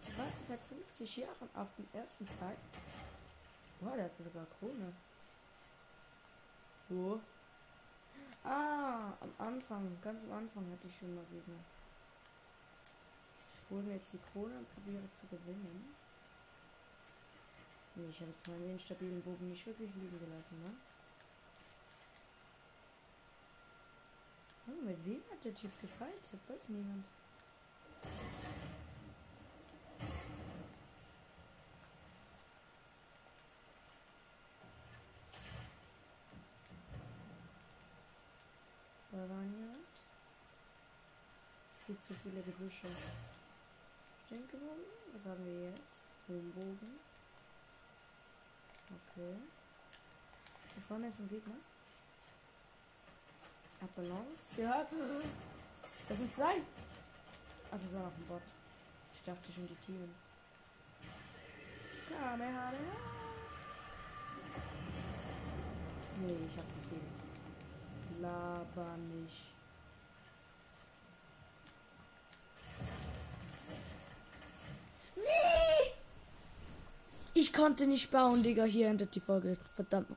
Ich 0.00 0.18
warte 0.18 0.32
seit 0.48 0.60
50 0.60 1.16
Jahren 1.16 1.50
auf 1.54 1.68
den 1.76 1.88
ersten 1.92 2.26
Fight. 2.26 2.56
Boah, 3.80 3.96
der 3.96 4.04
hat 4.06 4.16
sogar 4.16 4.46
Krone. 4.58 4.92
Wo? 6.88 7.20
Ah, 8.44 9.12
am 9.20 9.32
Anfang, 9.38 9.98
ganz 10.00 10.24
am 10.24 10.32
Anfang 10.32 10.70
hatte 10.72 10.86
ich 10.88 10.98
schon 10.98 11.14
mal 11.14 11.24
Gegner. 11.30 11.58
Ich 13.54 13.70
hole 13.70 13.82
mir 13.82 13.94
jetzt 13.94 14.12
die 14.12 14.18
Krone 14.32 14.56
und 14.56 14.74
probiere 14.74 15.02
zu 15.20 15.26
gewinnen. 15.26 15.94
Nee, 17.94 18.08
ich 18.10 18.20
habe 18.20 18.30
jetzt 18.30 18.48
meinen 18.48 18.70
instabilen 18.70 19.20
Bogen 19.22 19.48
nicht 19.50 19.66
wirklich 19.66 19.94
liegen 19.96 20.20
gelassen, 20.20 20.62
ne? 20.62 20.72
Oh, 24.68 24.84
mit 24.84 25.04
wem 25.04 25.22
hat 25.30 25.44
der 25.44 25.54
Typ 25.54 25.80
gefightet? 25.80 26.40
Das 26.46 26.68
niemand. 26.68 27.04
Da 39.10 39.18
war 39.28 39.42
niemand. 39.42 39.88
Es 41.76 41.86
gibt 41.86 42.04
viele 42.68 42.92
Gebüsche. 42.92 43.12
Stehen 44.26 44.48
geblieben? 44.48 44.84
Was 45.12 45.24
haben 45.32 45.44
wir 45.44 45.70
jetzt? 45.70 45.98
Bogen. 46.26 47.00
Okay. 48.90 49.36
Da 50.74 50.82
vorne 50.86 51.08
ist 51.08 51.18
ein 51.18 51.28
Gegner. 51.28 51.54
Hat. 53.80 53.90
Ja. 54.56 54.86
Das 56.08 56.18
sind 56.18 56.34
zwei. 56.34 56.62
Also 57.70 57.84
das 57.84 57.94
war 57.94 58.02
noch 58.02 58.16
ein 58.16 58.26
Bot. 58.28 58.42
Ich 59.14 59.22
dachte 59.22 59.52
schon 59.52 59.66
die 59.66 59.76
Team. 59.76 60.14
Kamehameha. 62.08 62.72
Nee, 66.20 66.46
ich 66.46 66.58
hab 66.58 66.66
gefehlt. 66.66 68.20
Laber 68.20 68.96
nicht. 68.96 69.57
Ich 77.34 77.52
konnte 77.52 77.86
nicht 77.86 78.10
bauen, 78.10 78.42
Digga. 78.42 78.64
Hier 78.64 78.88
endet 78.88 79.14
die 79.14 79.20
Folge. 79.20 79.56
Verdammt. 79.76 80.08